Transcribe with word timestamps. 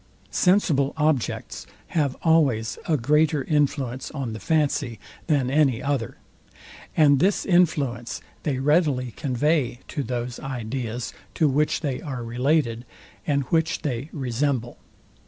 Sensible 0.31 0.93
objects 0.97 1.67
have 1.89 2.17
always 2.23 2.79
a 2.87 2.97
greater 2.97 3.43
influence 3.43 4.09
on 4.09 4.33
the 4.33 4.39
fancy 4.39 4.97
than 5.27 5.51
any 5.51 5.79
other; 5.79 6.17
and 6.97 7.19
this 7.19 7.45
influence 7.45 8.19
they 8.41 8.57
readily 8.57 9.11
convey 9.11 9.79
to 9.89 10.01
those 10.01 10.39
ideas, 10.39 11.13
to 11.35 11.47
which 11.47 11.81
they 11.81 12.01
are 12.01 12.23
related, 12.23 12.83
and 13.27 13.43
which 13.51 13.83
they 13.83 14.09
Resemble. 14.11 14.79